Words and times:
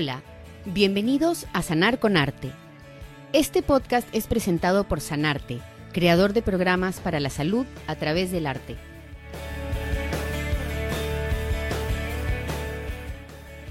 Hola, 0.00 0.22
bienvenidos 0.64 1.46
a 1.52 1.60
Sanar 1.60 1.98
con 1.98 2.16
Arte. 2.16 2.52
Este 3.32 3.62
podcast 3.62 4.06
es 4.12 4.28
presentado 4.28 4.84
por 4.84 5.00
Sanarte, 5.00 5.58
creador 5.92 6.34
de 6.34 6.40
programas 6.40 7.00
para 7.00 7.18
la 7.18 7.30
salud 7.30 7.66
a 7.88 7.96
través 7.96 8.30
del 8.30 8.46
arte. 8.46 8.76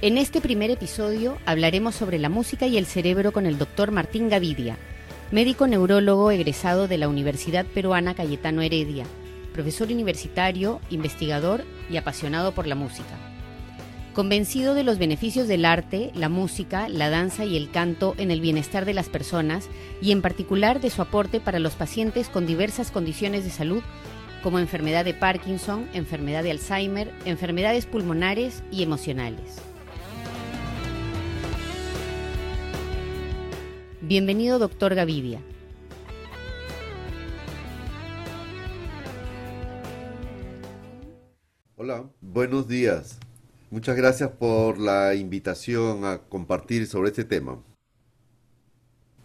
En 0.01 0.17
este 0.17 0.41
primer 0.41 0.69
episodio 0.69 1.37
hablaremos 1.45 1.95
sobre 1.95 2.19
la 2.19 2.27
música 2.27 2.67
y 2.67 2.77
el 2.77 2.87
cerebro 2.87 3.31
con 3.31 3.45
el 3.45 3.57
doctor 3.57 3.91
Martín 3.91 4.27
Gavidia, 4.27 4.75
médico 5.31 5.65
neurólogo 5.65 6.31
egresado 6.31 6.89
de 6.89 6.97
la 6.97 7.07
Universidad 7.07 7.65
Peruana 7.65 8.15
Cayetano 8.15 8.61
Heredia, 8.61 9.05
profesor 9.53 9.87
universitario, 9.89 10.81
investigador 10.89 11.63
y 11.89 11.95
apasionado 11.95 12.51
por 12.51 12.67
la 12.67 12.75
música. 12.75 13.36
Convencido 14.17 14.73
de 14.73 14.83
los 14.83 14.97
beneficios 14.97 15.47
del 15.47 15.63
arte, 15.63 16.09
la 16.15 16.27
música, 16.27 16.89
la 16.89 17.11
danza 17.11 17.45
y 17.45 17.55
el 17.55 17.69
canto 17.69 18.15
en 18.17 18.31
el 18.31 18.41
bienestar 18.41 18.83
de 18.83 18.95
las 18.95 19.09
personas 19.09 19.69
y 20.01 20.11
en 20.11 20.23
particular 20.23 20.81
de 20.81 20.89
su 20.89 21.03
aporte 21.03 21.39
para 21.39 21.59
los 21.59 21.75
pacientes 21.75 22.27
con 22.27 22.47
diversas 22.47 22.89
condiciones 22.89 23.43
de 23.43 23.51
salud 23.51 23.83
como 24.41 24.57
enfermedad 24.57 25.05
de 25.05 25.13
Parkinson, 25.13 25.87
enfermedad 25.93 26.41
de 26.41 26.49
Alzheimer, 26.49 27.13
enfermedades 27.25 27.85
pulmonares 27.85 28.63
y 28.71 28.81
emocionales. 28.81 29.61
Bienvenido, 34.01 34.57
doctor 34.57 34.95
Gavidia. 34.95 35.41
Hola, 41.75 42.09
buenos 42.19 42.67
días. 42.67 43.19
Muchas 43.69 43.97
gracias 43.97 44.29
por 44.31 44.77
la 44.77 45.13
invitación 45.13 46.05
a 46.05 46.19
compartir 46.19 46.87
sobre 46.87 47.09
este 47.09 47.25
tema. 47.25 47.61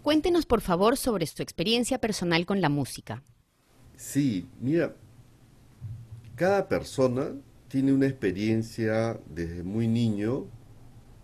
Cuéntenos 0.02 0.46
por 0.46 0.60
favor 0.60 0.96
sobre 0.96 1.26
su 1.26 1.42
experiencia 1.42 1.98
personal 1.98 2.44
con 2.44 2.60
la 2.60 2.68
música. 2.68 3.22
Sí, 3.96 4.48
mira, 4.60 4.96
cada 6.34 6.68
persona 6.68 7.30
tiene 7.68 7.92
una 7.92 8.08
experiencia 8.08 9.20
desde 9.26 9.62
muy 9.62 9.86
niño 9.86 10.46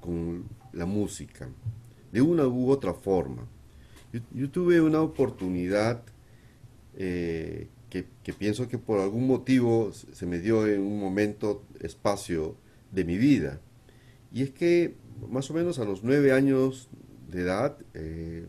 con 0.01 0.45
la 0.73 0.87
música, 0.87 1.49
de 2.13 2.23
una 2.23 2.47
u 2.47 2.71
otra 2.71 2.95
forma. 2.95 3.49
Yo, 4.33 4.49
tuve 4.49 4.81
una 4.81 5.03
oportunidad 5.03 6.05
eh, 6.97 7.67
que, 7.91 8.07
que, 8.23 8.33
pienso 8.33 8.69
que 8.69 8.79
por 8.79 9.01
algún 9.01 9.27
motivo 9.27 9.91
se 9.93 10.25
me 10.25 10.39
dio 10.39 10.69
en 10.69 10.83
un 10.83 11.01
momento, 11.01 11.65
espacio, 11.81 12.55
de 12.93 13.05
mi 13.05 13.17
vida. 13.19 13.61
Y 14.33 14.43
es 14.43 14.51
que 14.51 14.95
más 15.31 15.51
o 15.51 15.55
menos 15.55 15.79
a 15.79 15.85
los 15.85 16.05
nueve 16.05 16.33
años 16.33 16.89
de 17.29 17.43
edad, 17.43 17.77
eh, 17.95 18.47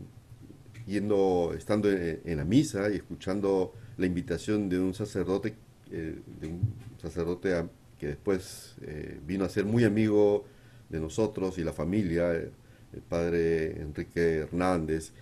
yendo, 0.86 1.54
estando 1.56 1.90
en, 1.90 2.36
la 2.36 2.44
misa 2.44 2.90
y 2.90 2.96
escuchando 2.96 3.74
la 3.96 4.06
invitación 4.06 4.68
de 4.68 4.78
un 4.78 4.94
sacerdote, 4.94 5.54
eh, 5.90 6.18
de 6.40 6.46
un 6.46 6.74
sacerdote 7.00 7.54
que 7.98 8.08
después 8.08 8.76
eh, 8.82 9.18
vino 9.26 9.44
a 9.44 9.48
ser 9.48 9.64
muy 9.64 9.84
amigo 9.84 10.44
de 10.88 11.00
nosotros 11.00 11.58
y 11.58 11.64
la 11.64 11.72
familia, 11.72 12.32
el 12.32 13.02
padre 13.08 13.80
Enrique 13.80 14.38
Hernández, 14.38 15.12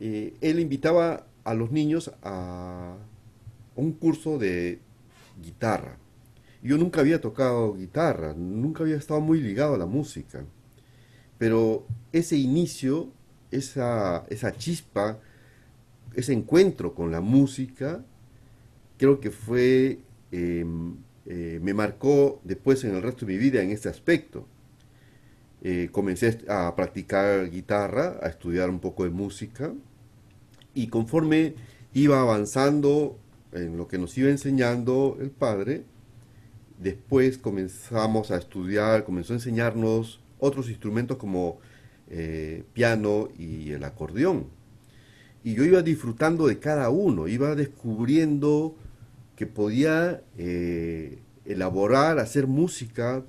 él 0.00 0.58
invitaba 0.58 1.26
a 1.44 1.54
los 1.54 1.70
niños 1.70 2.10
a 2.22 2.96
un 3.76 3.92
curso 3.92 4.38
de 4.38 4.80
guitarra. 5.40 5.98
Yo 6.62 6.78
nunca 6.78 7.00
había 7.00 7.20
tocado 7.20 7.74
guitarra, 7.74 8.34
nunca 8.34 8.84
había 8.84 8.96
estado 8.96 9.20
muy 9.20 9.40
ligado 9.40 9.74
a 9.74 9.78
la 9.78 9.86
música. 9.86 10.44
Pero 11.38 11.86
ese 12.12 12.36
inicio, 12.36 13.10
esa, 13.50 14.24
esa 14.30 14.52
chispa, 14.52 15.18
ese 16.14 16.32
encuentro 16.32 16.94
con 16.94 17.10
la 17.10 17.20
música, 17.20 18.04
creo 18.96 19.18
que 19.18 19.32
fue, 19.32 19.98
em, 20.30 20.96
eh, 21.26 21.58
me 21.60 21.74
marcó 21.74 22.40
después 22.44 22.84
en 22.84 22.94
el 22.94 23.02
resto 23.02 23.26
de 23.26 23.32
mi 23.32 23.38
vida 23.38 23.60
en 23.60 23.70
este 23.70 23.88
aspecto. 23.88 24.46
Eh, 25.62 25.88
comencé 25.90 26.38
a 26.48 26.74
practicar 26.76 27.50
guitarra, 27.50 28.18
a 28.22 28.28
estudiar 28.28 28.70
un 28.70 28.78
poco 28.78 29.04
de 29.04 29.10
música, 29.10 29.72
y 30.74 30.86
conforme 30.88 31.54
iba 31.92 32.20
avanzando 32.20 33.18
en 33.52 33.76
lo 33.76 33.88
que 33.88 33.98
nos 33.98 34.16
iba 34.16 34.30
enseñando 34.30 35.18
el 35.20 35.30
padre, 35.30 35.84
Después 36.82 37.38
comenzamos 37.38 38.32
a 38.32 38.38
estudiar, 38.38 39.04
comenzó 39.04 39.34
a 39.34 39.36
enseñarnos 39.36 40.18
otros 40.40 40.68
instrumentos 40.68 41.16
como 41.16 41.60
eh, 42.08 42.64
piano 42.72 43.28
y 43.38 43.70
el 43.70 43.84
acordeón. 43.84 44.46
Y 45.44 45.54
yo 45.54 45.64
iba 45.64 45.82
disfrutando 45.82 46.48
de 46.48 46.58
cada 46.58 46.90
uno, 46.90 47.28
iba 47.28 47.54
descubriendo 47.54 48.74
que 49.36 49.46
podía 49.46 50.22
eh, 50.36 51.20
elaborar, 51.44 52.18
hacer 52.18 52.48
música 52.48 53.22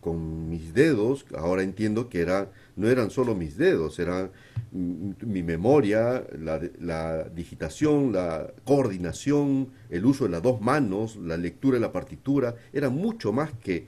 con 0.00 0.48
mis 0.48 0.72
dedos. 0.72 1.26
Ahora 1.36 1.64
entiendo 1.64 2.08
que 2.08 2.20
era, 2.20 2.52
no 2.76 2.88
eran 2.88 3.10
solo 3.10 3.34
mis 3.34 3.56
dedos, 3.56 3.98
eran 3.98 4.30
mi 4.72 5.42
memoria, 5.42 6.26
la, 6.38 7.24
digitación, 7.28 8.12
la 8.12 8.52
coordinación, 8.64 9.68
el 9.90 10.04
uso 10.04 10.24
de 10.24 10.30
las 10.30 10.42
dos 10.42 10.60
manos, 10.60 11.16
la 11.16 11.36
lectura 11.36 11.76
de 11.76 11.80
la 11.80 11.92
partitura, 11.92 12.56
era 12.72 12.90
mucho 12.90 13.32
más 13.32 13.52
que, 13.52 13.86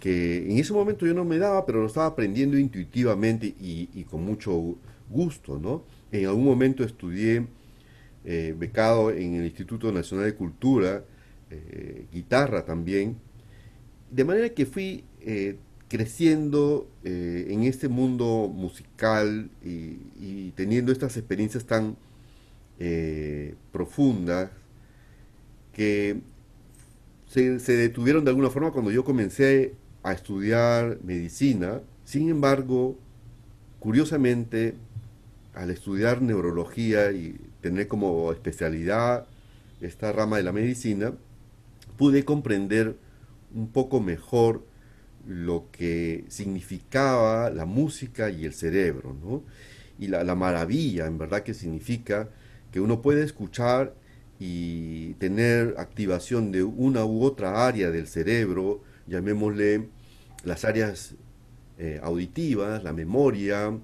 que 0.00 0.50
en 0.50 0.58
ese 0.58 0.72
momento 0.72 1.06
yo 1.06 1.14
no 1.14 1.24
me 1.24 1.38
daba, 1.38 1.64
pero 1.64 1.80
lo 1.80 1.86
estaba 1.86 2.06
aprendiendo 2.06 2.58
intuitivamente 2.58 3.46
y, 3.46 4.04
con 4.10 4.24
mucho 4.24 4.76
gusto, 5.08 5.58
¿no? 5.58 5.84
En 6.10 6.26
algún 6.26 6.44
momento 6.44 6.82
estudié 6.82 7.46
eh, 8.24 8.54
becado 8.58 9.10
en 9.10 9.34
el 9.34 9.44
Instituto 9.44 9.92
Nacional 9.92 10.26
de 10.26 10.34
Cultura, 10.34 11.04
eh, 11.50 12.06
guitarra 12.12 12.64
también, 12.64 13.16
de 14.10 14.24
manera 14.24 14.48
que 14.48 14.66
fui 14.66 15.04
eh, 15.20 15.56
creciendo 15.88 16.88
eh, 17.04 17.46
en 17.50 17.64
este 17.64 17.88
mundo 17.88 18.50
musical 18.52 19.50
y, 19.62 20.50
teniendo 20.52 20.92
estas 20.92 21.16
experiencias 21.16 21.64
tan 21.64 21.96
eh, 22.78 23.54
profundas 23.72 24.50
que 25.72 26.20
se, 27.26 27.58
detuvieron 27.76 28.24
de 28.24 28.30
alguna 28.30 28.50
forma 28.50 28.70
cuando 28.70 28.90
yo 28.90 29.04
comencé 29.04 29.74
a 30.02 30.12
estudiar 30.12 30.98
medicina. 31.02 31.80
Sin 32.04 32.30
embargo, 32.30 32.96
curiosamente, 33.80 34.74
al 35.54 35.70
estudiar 35.70 36.22
neurología 36.22 37.12
y 37.12 37.40
tener 37.60 37.88
como 37.88 38.30
especialidad 38.32 39.26
esta 39.80 40.12
rama 40.12 40.36
de 40.36 40.44
la 40.44 40.52
medicina, 40.52 41.12
pude 41.96 42.24
comprender 42.24 42.96
un 43.54 43.68
poco 43.68 44.00
mejor 44.00 44.64
lo 45.26 45.70
que 45.70 46.24
significaba 46.28 47.50
la 47.50 47.64
música 47.64 48.30
y 48.30 48.44
el 48.44 48.54
cerebro, 48.54 49.16
¿no? 49.22 49.42
Y 49.98 50.08
la, 50.08 50.34
maravilla, 50.34 51.06
en 51.06 51.18
verdad, 51.18 51.42
que 51.42 51.54
significa 51.54 52.28
que 52.72 52.80
uno 52.80 53.00
puede 53.00 53.22
escuchar 53.22 53.94
y 54.40 55.14
tener 55.14 55.76
activación 55.78 56.50
de 56.50 56.64
una 56.64 57.04
u 57.04 57.22
otra 57.22 57.66
área 57.66 57.90
del 57.90 58.08
cerebro, 58.08 58.82
llamémosle 59.06 59.88
las 60.42 60.64
áreas 60.64 61.14
eh, 61.78 62.00
auditivas, 62.02 62.82
la 62.82 62.92
memoria, 62.92 63.78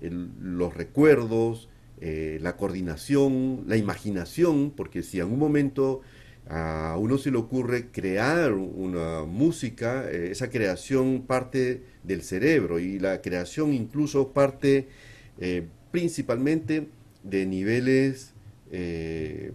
los 0.00 0.74
recuerdos, 0.74 1.68
eh, 2.00 2.38
la 2.42 2.56
coordinación, 2.56 3.64
la 3.66 3.76
imaginación, 3.76 4.70
porque 4.70 5.02
si 5.02 5.18
en 5.18 5.32
un 5.32 5.38
momento 5.38 6.02
a 6.48 6.96
uno 6.98 7.18
se 7.18 7.30
le 7.30 7.38
ocurre 7.38 7.90
crear 7.90 8.52
una 8.52 9.24
música, 9.24 10.08
eh, 10.10 10.30
esa 10.30 10.48
creación 10.48 11.24
parte 11.26 11.82
del 12.04 12.22
cerebro 12.22 12.78
y 12.78 12.98
la 12.98 13.20
creación 13.20 13.72
incluso 13.72 14.32
parte 14.32 14.88
eh, 15.38 15.66
principalmente 15.90 16.88
de 17.24 17.46
niveles 17.46 18.32
eh, 18.70 19.52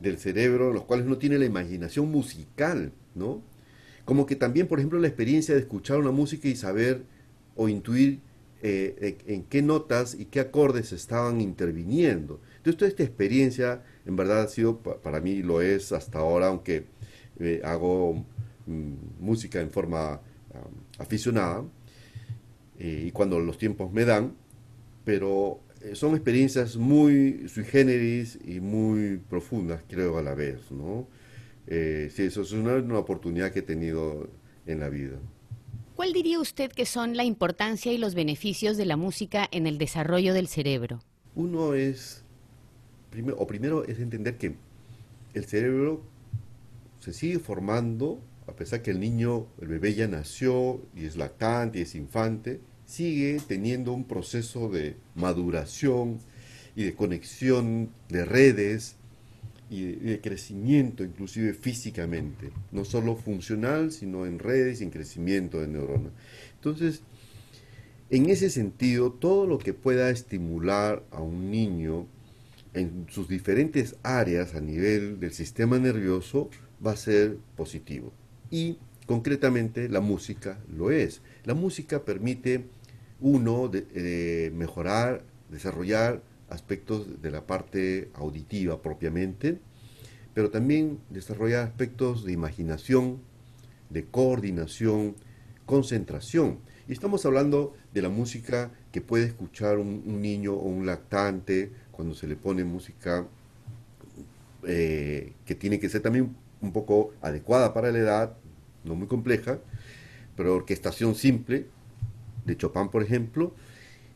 del 0.00 0.18
cerebro, 0.18 0.72
los 0.72 0.84
cuales 0.84 1.06
no 1.06 1.16
tiene 1.16 1.38
la 1.38 1.46
imaginación 1.46 2.10
musical, 2.10 2.92
¿no? 3.14 3.42
Como 4.04 4.26
que 4.26 4.36
también, 4.36 4.68
por 4.68 4.78
ejemplo, 4.78 4.98
la 4.98 5.08
experiencia 5.08 5.54
de 5.54 5.60
escuchar 5.60 5.98
una 5.98 6.10
música 6.10 6.46
y 6.46 6.56
saber 6.56 7.02
o 7.56 7.68
intuir 7.68 8.20
en 8.62 9.44
qué 9.44 9.62
notas 9.62 10.14
y 10.18 10.26
qué 10.26 10.40
acordes 10.40 10.92
estaban 10.92 11.40
interviniendo. 11.40 12.40
Entonces, 12.56 12.78
toda 12.78 12.88
esta 12.88 13.02
experiencia 13.04 13.82
en 14.06 14.16
verdad 14.16 14.42
ha 14.42 14.48
sido, 14.48 14.78
para 14.80 15.20
mí 15.20 15.42
lo 15.42 15.60
es 15.60 15.92
hasta 15.92 16.20
ahora, 16.20 16.46
aunque 16.48 16.86
eh, 17.38 17.60
hago 17.64 18.24
mm, 18.66 18.94
música 19.20 19.60
en 19.60 19.70
forma 19.70 20.20
aficionada 20.98 21.64
eh, 22.78 23.04
y 23.08 23.10
cuando 23.10 23.38
los 23.40 23.58
tiempos 23.58 23.92
me 23.92 24.06
dan, 24.06 24.34
pero 25.04 25.60
eh, 25.82 25.94
son 25.94 26.14
experiencias 26.14 26.76
muy 26.76 27.46
sui 27.48 27.64
generis 27.64 28.38
y 28.44 28.60
muy 28.60 29.18
profundas, 29.28 29.82
creo, 29.86 30.16
a 30.16 30.22
la 30.22 30.34
vez, 30.34 30.70
¿no? 30.70 31.08
sí, 31.68 32.22
eso 32.22 32.42
es 32.42 32.52
una, 32.52 32.76
una 32.76 32.98
oportunidad 32.98 33.50
que 33.52 33.58
he 33.58 33.62
tenido 33.62 34.30
en 34.66 34.80
la 34.80 34.88
vida. 34.88 35.18
¿Cuál 35.96 36.12
diría 36.12 36.38
usted 36.38 36.70
que 36.70 36.84
son 36.84 37.16
la 37.16 37.24
importancia 37.24 37.90
y 37.90 37.96
los 37.96 38.14
beneficios 38.14 38.76
de 38.76 38.84
la 38.84 38.98
música 38.98 39.48
en 39.50 39.66
el 39.66 39.78
desarrollo 39.78 40.34
del 40.34 40.46
cerebro? 40.46 41.00
Uno 41.34 41.72
es, 41.72 42.22
o 43.34 43.46
primero 43.46 43.82
es 43.82 43.98
entender 43.98 44.36
que 44.36 44.56
el 45.32 45.46
cerebro 45.46 46.02
se 47.00 47.14
sigue 47.14 47.38
formando, 47.38 48.20
a 48.46 48.52
pesar 48.52 48.82
que 48.82 48.90
el 48.90 49.00
niño, 49.00 49.46
el 49.58 49.68
bebé 49.68 49.94
ya 49.94 50.06
nació 50.06 50.82
y 50.94 51.06
es 51.06 51.16
lactante 51.16 51.78
y 51.78 51.82
es 51.82 51.94
infante, 51.94 52.60
sigue 52.84 53.40
teniendo 53.48 53.94
un 53.94 54.04
proceso 54.04 54.68
de 54.68 54.96
maduración 55.14 56.18
y 56.76 56.84
de 56.84 56.94
conexión 56.94 57.88
de 58.10 58.26
redes 58.26 58.96
y 59.68 59.92
de, 59.92 60.20
crecimiento, 60.20 61.02
inclusive 61.02 61.54
físicamente, 61.54 62.50
no 62.72 62.84
solo 62.84 63.16
funcional, 63.16 63.90
sino 63.90 64.26
en 64.26 64.38
redes 64.38 64.80
y 64.80 64.84
en 64.84 64.90
crecimiento 64.90 65.60
de 65.60 65.68
neuronas. 65.68 66.12
Entonces, 66.54 67.02
en 68.10 68.30
ese 68.30 68.50
sentido, 68.50 69.12
todo 69.12 69.46
lo 69.46 69.58
que 69.58 69.74
pueda 69.74 70.10
estimular 70.10 71.02
a 71.10 71.20
un 71.20 71.50
niño 71.50 72.06
en 72.74 73.06
sus 73.08 73.28
diferentes 73.28 73.96
áreas 74.02 74.54
a 74.54 74.60
nivel 74.60 75.18
del 75.18 75.32
sistema 75.32 75.78
nervioso 75.78 76.50
va 76.84 76.92
a 76.92 76.96
ser 76.96 77.38
positivo. 77.56 78.12
Y 78.50 78.78
concretamente 79.06 79.88
la 79.88 80.00
música 80.00 80.58
lo 80.68 80.90
es. 80.90 81.22
La 81.44 81.54
música 81.54 82.04
permite 82.04 82.66
uno 83.20 83.68
de, 83.68 84.52
mejorar, 84.54 85.24
desarrollar 85.50 86.22
aspectos 86.48 87.22
de 87.22 87.30
la 87.30 87.46
parte 87.46 88.10
auditiva 88.14 88.80
propiamente, 88.82 89.58
pero 90.34 90.50
también 90.50 90.98
desarrolla 91.10 91.62
aspectos 91.62 92.24
de 92.24 92.32
imaginación, 92.32 93.20
de 93.90 94.04
coordinación, 94.04 95.16
concentración. 95.64 96.58
Y 96.88 96.92
estamos 96.92 97.24
hablando 97.26 97.74
de 97.92 98.02
la 98.02 98.08
música 98.08 98.70
que 98.92 99.00
puede 99.00 99.24
escuchar 99.24 99.78
un, 99.78 100.20
niño 100.20 100.54
o 100.54 100.68
un 100.68 100.86
lactante 100.86 101.72
cuando 101.90 102.14
se 102.14 102.26
le 102.26 102.36
pone 102.36 102.64
música 102.64 103.26
eh, 104.64 105.32
que 105.44 105.54
tiene 105.54 105.80
que 105.80 105.88
ser 105.88 106.02
también 106.02 106.36
un 106.60 106.72
poco 106.72 107.12
adecuada 107.22 107.74
para 107.74 107.90
la 107.90 107.98
edad, 107.98 108.36
no 108.84 108.94
muy 108.94 109.06
compleja, 109.06 109.58
pero 110.36 110.54
orquestación 110.54 111.14
simple, 111.14 111.66
de 112.44 112.56
Chopin 112.56 112.88
por 112.88 113.02
ejemplo, 113.02 113.54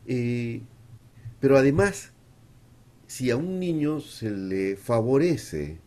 eh, 0.07 0.61
pero 1.39 1.57
además 1.57 2.11
si 3.11 3.29
a 3.29 3.35
un 3.35 3.59
niño 3.59 3.99
se 3.99 4.31
le 4.31 4.77
favorece, 4.77 5.79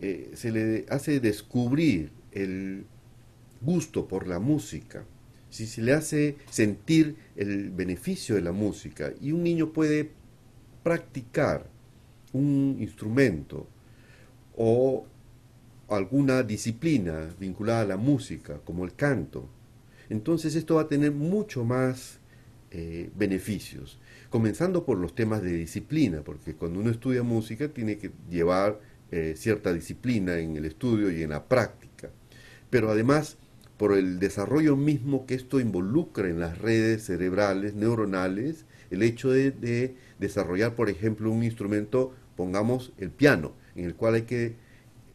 eh, 0.00 0.32
se 0.34 0.50
le 0.50 0.86
hace 0.88 1.20
descubrir 1.20 2.10
el 2.32 2.84
gusto 3.60 4.08
por 4.08 4.26
la 4.26 4.40
música, 4.40 5.04
si 5.50 5.68
se 5.68 5.82
le 5.82 5.92
hace 5.92 6.36
sentir 6.50 7.14
el 7.36 7.70
beneficio 7.70 8.34
de 8.34 8.40
la 8.40 8.50
música 8.50 9.12
y 9.20 9.30
un 9.30 9.44
niño 9.44 9.72
puede 9.72 10.10
practicar 10.82 11.70
un 12.32 12.76
instrumento 12.80 13.68
o 14.56 15.06
alguna 15.88 16.42
disciplina 16.42 17.32
vinculada 17.38 17.82
a 17.82 17.86
la 17.86 17.96
música, 17.96 18.58
como 18.64 18.84
el 18.84 18.96
canto, 18.96 19.48
entonces 20.10 20.56
esto 20.56 20.74
va 20.74 20.82
a 20.82 20.88
tener 20.88 21.12
mucho 21.12 21.64
más 21.64 22.18
eh, 22.74 23.10
beneficios 23.14 23.98
comenzando 24.32 24.86
por 24.86 24.96
los 24.96 25.14
temas 25.14 25.42
de 25.42 25.52
disciplina, 25.52 26.22
porque 26.24 26.54
cuando 26.54 26.80
uno 26.80 26.90
estudia 26.90 27.22
música 27.22 27.68
tiene 27.68 27.98
que 27.98 28.12
llevar 28.30 28.80
eh, 29.10 29.34
cierta 29.36 29.74
disciplina 29.74 30.38
en 30.38 30.56
el 30.56 30.64
estudio 30.64 31.10
y 31.10 31.22
en 31.22 31.30
la 31.30 31.44
práctica, 31.44 32.08
pero 32.70 32.90
además 32.90 33.36
por 33.76 33.92
el 33.92 34.18
desarrollo 34.18 34.74
mismo 34.74 35.26
que 35.26 35.34
esto 35.34 35.60
involucra 35.60 36.30
en 36.30 36.40
las 36.40 36.56
redes 36.56 37.04
cerebrales, 37.04 37.74
neuronales, 37.74 38.64
el 38.90 39.02
hecho 39.02 39.30
de, 39.30 39.96
desarrollar, 40.18 40.74
por 40.74 40.88
ejemplo, 40.88 41.30
un 41.30 41.42
instrumento, 41.44 42.14
pongamos 42.34 42.94
el 42.96 43.10
piano, 43.10 43.52
en 43.74 43.84
el 43.84 43.94
cual 43.96 44.14
hay 44.14 44.22
que 44.22 44.56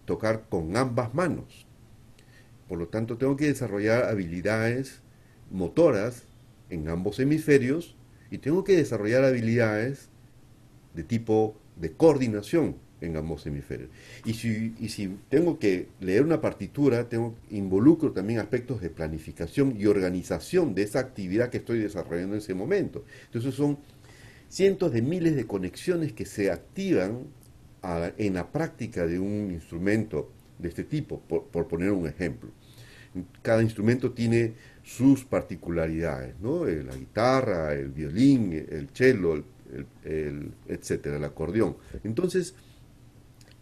tocar 0.06 0.46
con 0.48 0.78
ambas 0.78 1.16
manos. 1.16 1.66
Por 2.68 2.78
lo 2.78 2.88
tanto, 2.88 3.18
tengo 3.18 3.36
que 3.36 3.48
desarrollar 3.48 4.04
habilidades 4.04 5.02
motoras 5.50 6.24
en 6.70 6.88
ambos 6.90 7.20
hemisferios 7.20 7.96
y 8.32 8.40
tengo 8.40 8.64
que 8.64 8.76
desarrollar 8.76 9.24
habilidades 9.24 10.10
de 10.94 11.04
tipo 11.04 11.56
de 11.76 11.92
coordinación 11.92 12.76
en 13.02 13.16
ambos 13.16 13.46
hemisferios. 13.46 13.90
Y 14.26 14.34
si, 14.34 14.76
y 14.80 14.90
si 14.90 15.18
tengo 15.30 15.60
que 15.60 15.88
leer 16.00 16.24
una 16.24 16.42
partitura, 16.42 17.08
tengo, 17.08 17.36
involucro 17.52 18.12
también 18.12 18.40
aspectos 18.40 18.82
de 18.82 18.90
planificación 18.90 19.76
y 19.80 19.86
organización 19.86 20.74
de 20.74 20.84
esa 20.84 21.00
actividad 21.00 21.50
que 21.50 21.58
estoy 21.58 21.80
desarrollando 21.80 22.34
en 22.36 22.40
ese 22.40 22.56
momento. 22.56 23.06
Entonces 23.26 23.54
son 23.54 23.78
cientos 24.50 24.92
de 24.92 25.02
miles 25.02 25.36
de 25.36 25.46
conexiones 25.46 26.14
que 26.14 26.26
se 26.26 26.52
activan 26.52 27.28
en 28.18 28.34
la 28.34 28.52
práctica 28.52 29.06
de 29.06 29.20
un 29.20 29.52
instrumento 29.52 30.32
de 30.58 30.70
este 30.70 30.84
tipo, 30.84 31.20
por 31.20 31.68
poner 31.68 31.92
un 31.92 32.08
ejemplo. 32.08 32.50
Cada 33.42 33.62
instrumento 33.62 34.12
tiene 34.12 34.54
sus 34.88 35.26
particularidades, 35.26 36.40
¿no? 36.40 36.66
Eh, 36.66 36.82
la 36.82 36.96
guitarra, 36.96 37.74
el 37.74 37.90
violín, 37.90 38.54
el 38.54 38.90
cello, 38.94 39.44
el, 40.06 40.52
etcétera, 40.68 41.18
el 41.18 41.24
acordeón. 41.26 41.76
Entonces, 42.06 42.56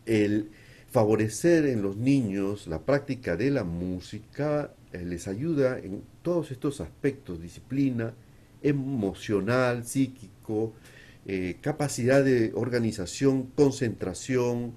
el 0.06 0.52
favorecer 0.92 1.66
en 1.66 1.82
los 1.82 1.98
niños 1.98 2.68
la 2.68 2.80
práctica 2.80 3.36
de 3.36 3.50
la 3.50 3.64
música 3.64 4.72
eh, 4.94 5.04
les 5.04 5.28
ayuda 5.28 5.80
en 5.80 6.04
todos 6.22 6.52
estos 6.52 6.80
aspectos, 6.80 7.42
disciplina 7.42 8.14
emocional, 8.62 9.84
psíquico, 9.84 10.74
eh, 11.26 11.58
capacidad 11.60 12.24
de 12.24 12.52
organización, 12.54 13.48
concentración, 13.56 14.76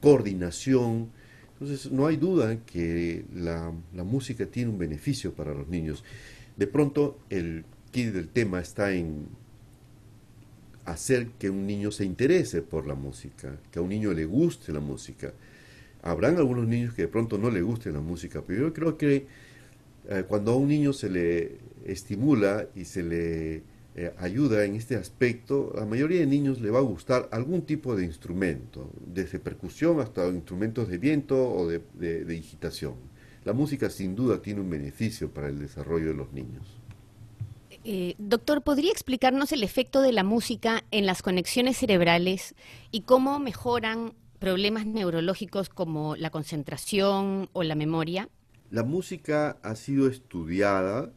coordinación, 0.00 1.10
entonces, 1.60 1.92
no 1.92 2.06
hay 2.06 2.16
duda 2.16 2.56
que 2.64 3.26
la, 3.34 3.70
música 3.92 4.46
tiene 4.46 4.70
un 4.70 4.78
beneficio 4.78 5.34
para 5.34 5.52
los 5.52 5.68
niños. 5.68 6.02
De 6.56 6.66
pronto, 6.66 7.18
el 7.28 7.64
kit 7.90 8.14
del 8.14 8.28
tema 8.28 8.60
está 8.60 8.92
en 8.92 9.26
hacer 10.86 11.28
que 11.38 11.50
un 11.50 11.66
niño 11.66 11.90
se 11.90 12.06
interese 12.06 12.62
por 12.62 12.86
la 12.86 12.94
música, 12.94 13.58
que 13.70 13.78
a 13.78 13.82
un 13.82 13.90
niño 13.90 14.14
le 14.14 14.24
guste 14.24 14.72
la 14.72 14.80
música. 14.80 15.34
Habrán 16.02 16.38
algunos 16.38 16.66
niños 16.66 16.94
que 16.94 17.02
de 17.02 17.08
pronto 17.08 17.36
no 17.36 17.50
le 17.50 17.60
guste 17.60 17.92
la 17.92 18.00
música, 18.00 18.42
pero 18.46 18.68
yo 18.68 18.72
creo 18.72 18.96
que 18.96 19.26
eh, 20.08 20.24
cuando 20.26 20.52
a 20.52 20.56
un 20.56 20.68
niño 20.68 20.94
se 20.94 21.10
le 21.10 21.58
estimula 21.84 22.68
y 22.74 22.86
se 22.86 23.02
le 23.02 23.62
eh, 23.96 24.14
ayuda 24.18 24.64
en 24.64 24.76
este 24.76 24.94
aspecto, 24.94 25.72
a 25.74 25.80
la 25.80 25.86
mayoría 25.86 26.20
de 26.20 26.26
niños 26.26 26.60
le 26.60 26.70
va 26.70 26.78
a 26.78 26.82
gustar 26.82 27.28
algún 27.32 27.62
tipo 27.62 27.96
de 27.96 28.04
instrumento, 28.04 28.88
desde 29.04 29.40
percusión 29.40 30.00
hasta 30.00 30.28
instrumentos 30.28 30.88
de 30.88 30.98
viento 30.98 31.36
o 31.52 31.66
de, 31.66 32.24
digitación. 32.24 32.94
La 33.44 33.52
música 33.52 33.90
sin 33.90 34.14
duda 34.14 34.40
tiene 34.40 34.60
un 34.60 34.70
beneficio 34.70 35.30
para 35.30 35.48
el 35.48 35.58
desarrollo 35.58 36.08
de 36.08 36.14
los 36.14 36.32
niños. 36.32 36.66
Eh, 37.82 38.14
doctor, 38.18 38.62
¿podría 38.62 38.92
explicarnos 38.92 39.50
el 39.52 39.64
efecto 39.64 40.02
de 40.02 40.12
la 40.12 40.22
música 40.22 40.84
en 40.92 41.06
las 41.06 41.22
conexiones 41.22 41.78
cerebrales 41.78 42.54
y 42.92 43.00
cómo 43.00 43.40
mejoran 43.40 44.12
problemas 44.38 44.86
neurológicos 44.86 45.68
como 45.68 46.14
la 46.14 46.30
concentración 46.30 47.48
o 47.52 47.62
la 47.64 47.74
memoria? 47.74 48.28
La 48.70 48.84
música 48.84 49.58
ha 49.62 49.74
sido 49.74 50.08
estudiada 50.08 51.10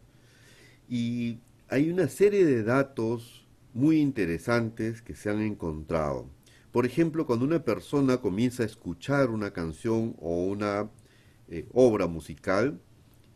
y 0.89 1.37
hay 1.73 1.89
una 1.89 2.07
serie 2.07 2.45
de 2.45 2.61
datos 2.61 3.47
muy 3.73 3.99
interesantes 3.99 5.01
que 5.01 5.15
se 5.15 5.31
han 5.31 5.41
encontrado. 5.41 6.29
Por 6.71 6.85
ejemplo, 6.85 7.25
cuando 7.25 7.45
una 7.45 7.63
persona 7.63 8.17
comienza 8.17 8.61
a 8.61 8.67
escuchar 8.67 9.31
una 9.31 9.53
canción 9.53 10.15
o 10.19 10.43
una 10.43 10.91
eh, 11.47 11.65
obra 11.73 12.05
musical, 12.05 12.79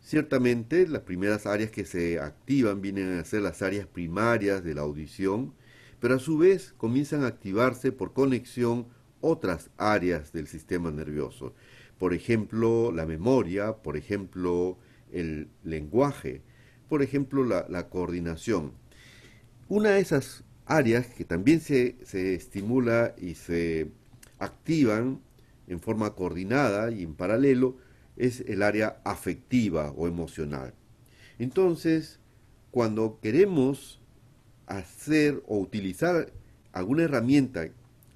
ciertamente 0.02 0.88
las 0.88 1.02
primeras 1.02 1.48
áreas 1.48 1.72
que 1.72 1.84
se 1.84 2.20
activan 2.20 2.80
vienen 2.80 3.18
a 3.18 3.26
ser 3.26 3.42
las 3.42 3.64
áreas 3.64 3.88
primarias 3.88 4.64
de 4.64 4.76
la 4.76 4.82
audición, 4.82 5.56
pero 6.00 6.14
a 6.14 6.20
su 6.20 6.38
vez 6.38 6.76
comienzan 6.78 7.24
a 7.24 7.28
activarse 7.30 7.92
por 7.92 8.14
conexión 8.14 8.86
otras 9.20 9.72
áreas 9.78 10.32
del 10.32 10.46
sistema 10.46 10.92
nervioso. 10.92 11.56
Por 11.98 12.14
ejemplo, 12.14 12.92
la 12.92 13.08
memoria, 13.08 13.78
por 13.78 13.98
ejemplo, 13.98 14.78
el 15.12 15.50
lenguaje, 15.64 16.44
por 16.90 17.02
ejemplo, 17.02 17.44
la, 17.44 17.90
coordinación. 17.90 18.72
Una 19.68 19.92
de 19.92 20.00
esas 20.00 20.44
áreas 20.66 21.08
que 21.08 21.26
también 21.26 21.60
se, 21.60 21.98
se, 22.04 22.36
estimula 22.36 23.14
y 23.18 23.36
se 23.36 23.92
activan 24.40 25.20
en 25.68 25.80
forma 25.80 26.16
coordinada 26.16 26.92
y 26.92 27.04
en 27.04 27.16
paralelo 27.16 27.78
es 28.16 28.42
el 28.48 28.64
área 28.64 29.02
afectiva 29.04 29.92
o 29.92 30.08
emocional. 30.08 30.74
Entonces, 31.40 32.20
cuando 32.72 33.20
queremos 33.22 34.02
hacer 34.66 35.44
o 35.48 35.58
utilizar 35.58 36.32
alguna 36.72 37.04
herramienta 37.04 37.70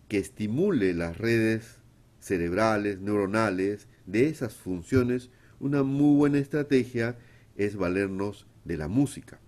que 0.07 0.17
estimule 0.17 0.93
las 0.93 1.17
redes 1.17 1.77
cerebrales, 2.19 2.99
neuronales 2.99 3.87
de 4.05 4.27
esas 4.27 4.53
funciones, 4.53 5.29
una 5.59 5.83
muy 5.83 6.15
buena 6.15 6.39
estrategia 6.39 7.17
es 7.55 7.75
valernos 7.75 8.47
de 8.65 8.77
la 8.77 8.87
música. 8.87 9.39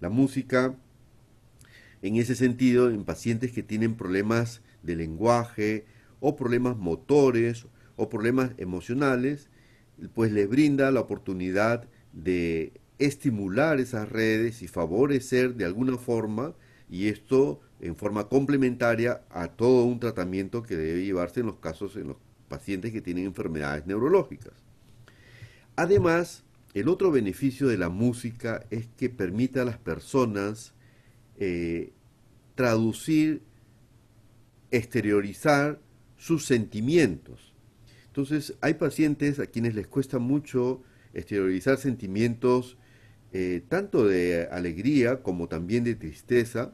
La 0.00 0.08
música, 0.08 0.74
en 2.02 2.16
ese 2.16 2.34
sentido, 2.34 2.90
en 2.90 3.04
pacientes 3.04 3.52
que 3.52 3.62
tienen 3.62 3.94
problemas 3.94 4.62
de 4.82 4.96
lenguaje 4.96 5.86
o 6.20 6.36
problemas 6.36 6.76
motores 6.76 7.66
o 7.96 8.08
problemas 8.08 8.52
emocionales, 8.58 9.48
pues 10.14 10.32
les 10.32 10.48
brinda 10.48 10.90
la 10.90 11.00
oportunidad 11.00 11.88
de 12.12 12.72
estimular 12.98 13.80
esas 13.80 14.08
redes 14.08 14.62
y 14.62 14.68
favorecer 14.68 15.54
de 15.54 15.64
alguna 15.64 15.96
forma, 15.96 16.54
y 16.88 17.08
esto 17.08 17.60
en 17.80 17.96
forma 17.96 18.28
complementaria 18.28 19.22
a 19.30 19.48
todo 19.48 19.84
un 19.84 19.98
tratamiento 19.98 20.62
que 20.62 20.76
debe 20.76 21.04
llevarse 21.04 21.40
en 21.40 21.46
los 21.46 21.56
casos 21.56 21.96
en 21.96 22.08
los 22.08 22.16
pacientes 22.48 22.92
que 22.92 23.00
tienen 23.00 23.24
enfermedades 23.24 23.86
neurológicas. 23.86 24.52
Además, 25.74 26.44
el 26.74 26.88
otro 26.88 27.10
beneficio 27.10 27.68
de 27.68 27.78
la 27.78 27.88
música 27.88 28.64
es 28.70 28.88
que 28.96 29.10
permite 29.10 29.60
a 29.60 29.64
las 29.64 29.78
personas 29.78 30.74
eh, 31.38 31.92
traducir, 32.54 33.42
exteriorizar 34.70 35.80
sus 36.16 36.46
sentimientos. 36.46 37.52
Entonces, 38.06 38.54
hay 38.60 38.74
pacientes 38.74 39.38
a 39.38 39.46
quienes 39.46 39.74
les 39.74 39.86
cuesta 39.86 40.18
mucho 40.18 40.82
exteriorizar 41.14 41.78
sentimientos 41.78 42.78
eh, 43.34 43.62
tanto 43.68 44.06
de 44.06 44.46
alegría 44.50 45.22
como 45.22 45.48
también 45.48 45.84
de 45.84 45.94
tristeza. 45.94 46.72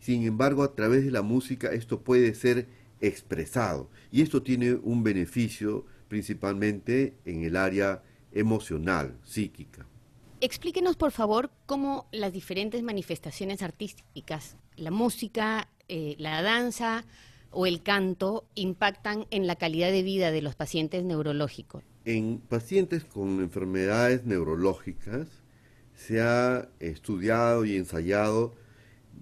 Sin 0.00 0.24
embargo, 0.24 0.62
a 0.62 0.74
través 0.74 1.04
de 1.04 1.10
la 1.10 1.22
música 1.22 1.72
esto 1.72 2.02
puede 2.02 2.34
ser 2.34 2.66
expresado 3.02 3.90
y 4.10 4.22
esto 4.22 4.42
tiene 4.42 4.74
un 4.74 5.02
beneficio 5.02 5.86
principalmente 6.08 7.14
en 7.24 7.44
el 7.44 7.56
área 7.56 8.02
emocional, 8.32 9.18
psíquica. 9.24 9.86
Explíquenos, 10.40 10.96
por 10.96 11.12
favor, 11.12 11.50
cómo 11.66 12.08
las 12.12 12.32
diferentes 12.32 12.82
manifestaciones 12.82 13.62
artísticas, 13.62 14.56
la 14.76 14.90
música, 14.90 15.68
eh, 15.88 16.14
la 16.18 16.40
danza 16.40 17.04
o 17.50 17.66
el 17.66 17.82
canto, 17.82 18.46
impactan 18.54 19.26
en 19.30 19.46
la 19.46 19.56
calidad 19.56 19.90
de 19.90 20.02
vida 20.02 20.30
de 20.30 20.40
los 20.40 20.54
pacientes 20.54 21.04
neurológicos. 21.04 21.84
En 22.06 22.38
pacientes 22.38 23.04
con 23.04 23.40
enfermedades 23.40 24.24
neurológicas 24.24 25.28
se 25.94 26.22
ha 26.22 26.70
estudiado 26.78 27.66
y 27.66 27.76
ensayado 27.76 28.54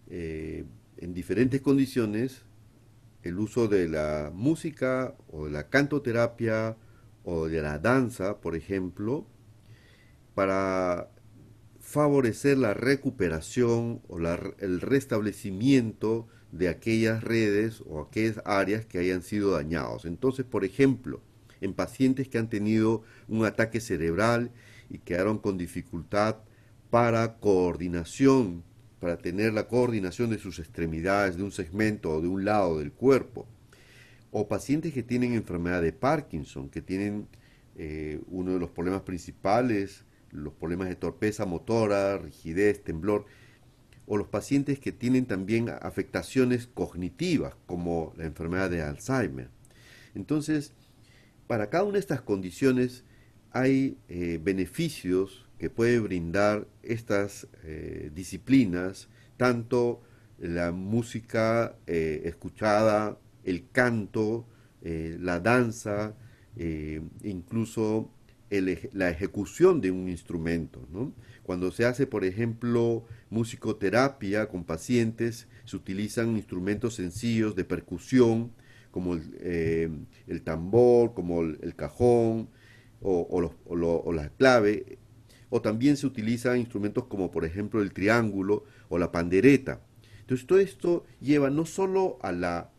eh, 0.09 0.65
en 0.99 1.15
diferentes 1.15 1.61
condiciones 1.61 2.43
el 3.23 3.39
uso 3.41 3.67
de 3.67 3.89
la 3.89 4.31
música 4.33 5.17
o 5.33 5.47
de 5.47 5.51
la 5.51 5.69
cantoterapia 5.69 6.77
o 7.31 7.47
de 7.47 7.61
la 7.61 7.79
danza, 7.79 8.41
por 8.41 8.57
ejemplo, 8.57 9.27
para 10.35 11.11
favorecer 11.79 12.57
la 12.57 12.73
recuperación 12.73 14.01
o 14.09 14.19
el 14.19 14.81
restablecimiento 14.81 16.27
de 16.53 16.71
aquellas 16.71 17.23
redes 17.23 17.83
o 17.87 18.01
aquellas 18.01 18.41
áreas 18.47 18.87
que 18.87 18.99
hayan 18.99 19.23
sido 19.23 19.51
dañados. 19.51 20.07
Entonces, 20.07 20.47
por 20.47 20.65
ejemplo, 20.65 21.21
en 21.61 21.75
pacientes 21.75 22.29
que 22.29 22.39
han 22.39 22.49
tenido 22.49 23.03
un 23.29 23.45
ataque 23.45 23.81
cerebral 23.81 24.51
y 24.89 25.01
quedaron 25.01 25.39
con 25.39 25.59
dificultad 25.59 26.37
para 26.89 27.37
coordinación, 27.41 28.65
para 29.01 29.19
tener 29.19 29.53
la 29.53 29.69
coordinación 29.69 30.31
de 30.31 30.39
sus 30.39 30.59
extremidades 30.61 31.37
de 31.37 31.43
un 31.43 31.53
segmento 31.53 32.11
o 32.11 32.23
de 32.23 32.29
un 32.29 32.47
lado 32.47 32.79
del 32.79 32.91
cuerpo, 32.91 33.47
o 34.31 34.49
pacientes 34.49 34.93
que 34.93 35.03
tienen 35.03 35.33
enfermedad 35.35 35.83
de 35.83 35.93
Parkinson, 35.93 36.69
que 36.69 36.83
tienen 36.83 37.29
eh, 37.77 38.21
uno 38.27 38.53
de 38.53 38.59
los 38.59 38.71
problemas 38.71 39.03
principales, 39.03 40.05
los 40.31 40.53
problemas 40.53 40.89
de 40.89 40.97
torpeza 40.97 41.47
motora, 41.47 42.19
rigidez, 42.19 42.83
temblor, 42.83 43.25
o 44.07 44.17
los 44.17 44.29
pacientes 44.29 44.79
que 44.79 44.93
tienen 44.93 45.27
también 45.27 45.69
afectaciones 45.69 46.67
cognitivas, 46.67 47.55
como 47.67 48.13
la 48.17 48.25
enfermedad 48.25 48.71
de 48.71 48.83
Alzheimer. 48.83 49.49
Entonces, 50.15 50.73
para 51.47 51.71
cada 51.71 51.85
una 51.85 51.95
de 51.95 52.01
estas 52.01 52.21
condiciones 52.21 53.05
hay 53.51 53.97
eh, 54.09 54.39
beneficios 54.43 55.47
que 55.59 55.71
puede 55.71 55.99
brindar 56.01 56.67
estas 56.83 57.49
eh, 57.65 58.11
disciplinas, 58.15 59.09
tanto 59.37 60.03
la 60.39 60.71
música 60.71 61.77
escuchada 61.87 63.19
el 63.49 63.69
canto, 63.71 64.47
eh, 64.83 65.17
la 65.21 65.41
danza, 65.41 66.15
eh, 66.57 67.01
incluso 67.23 68.11
la 68.51 69.11
ejecución 69.11 69.81
de 69.81 69.91
un 69.91 70.09
instrumento. 70.09 70.81
Cuando 71.43 71.71
se 71.71 71.85
hace, 71.85 72.07
por 72.07 72.25
ejemplo, 72.25 73.05
musicoterapia 73.29 74.49
con 74.49 74.65
pacientes, 74.65 75.49
se 75.65 75.77
utilizan 75.77 76.37
instrumentos 76.37 76.95
sencillos 76.95 77.55
de 77.55 77.65
percusión, 77.65 78.53
como 78.91 79.15
el, 79.15 79.37
eh, 79.41 79.91
tambor, 80.45 81.13
como 81.13 81.43
el, 81.43 81.75
cajón 81.77 82.49
o, 83.03 84.13
la 84.13 84.31
clave, 84.31 84.99
o 85.51 85.61
también 85.61 85.97
se 85.97 86.07
utilizan 86.07 86.59
instrumentos 86.59 87.05
como 87.05 87.31
por 87.31 87.45
ejemplo 87.45 87.83
el 87.83 87.93
triángulo 87.93 88.65
o 88.89 88.99
la 88.99 89.13
pandereta. 89.13 89.83
Entonces 90.21 90.47
todo 90.47 90.59
esto 90.59 91.05
lleva 91.21 91.51
no 91.51 91.65
solo 91.67 92.19
a 92.23 92.33
la 92.33 92.71